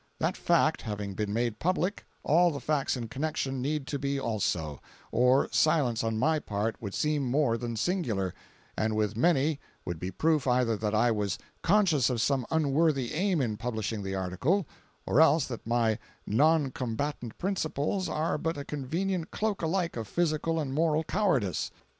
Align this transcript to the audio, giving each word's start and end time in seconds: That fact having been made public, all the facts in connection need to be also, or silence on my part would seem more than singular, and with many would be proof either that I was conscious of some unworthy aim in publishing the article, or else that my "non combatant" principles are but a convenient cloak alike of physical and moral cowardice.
That 0.17 0.35
fact 0.35 0.81
having 0.81 1.13
been 1.13 1.31
made 1.31 1.59
public, 1.59 2.07
all 2.23 2.49
the 2.49 2.59
facts 2.59 2.97
in 2.97 3.07
connection 3.07 3.61
need 3.61 3.85
to 3.85 3.99
be 3.99 4.19
also, 4.19 4.81
or 5.11 5.47
silence 5.51 6.03
on 6.03 6.17
my 6.17 6.39
part 6.39 6.75
would 6.81 6.95
seem 6.95 7.21
more 7.29 7.55
than 7.55 7.75
singular, 7.75 8.33
and 8.75 8.95
with 8.95 9.15
many 9.15 9.59
would 9.85 9.99
be 9.99 10.09
proof 10.09 10.47
either 10.47 10.75
that 10.75 10.95
I 10.95 11.11
was 11.11 11.37
conscious 11.61 12.09
of 12.09 12.19
some 12.19 12.47
unworthy 12.49 13.13
aim 13.13 13.41
in 13.41 13.57
publishing 13.57 14.01
the 14.01 14.15
article, 14.15 14.67
or 15.05 15.21
else 15.21 15.45
that 15.45 15.67
my 15.67 15.99
"non 16.25 16.71
combatant" 16.71 17.37
principles 17.37 18.09
are 18.09 18.39
but 18.39 18.57
a 18.57 18.65
convenient 18.65 19.29
cloak 19.29 19.61
alike 19.61 19.95
of 19.97 20.07
physical 20.07 20.59
and 20.59 20.73
moral 20.73 21.03
cowardice. 21.03 21.69